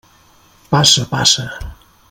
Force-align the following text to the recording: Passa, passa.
Passa, 0.71 1.05
passa. 1.13 1.47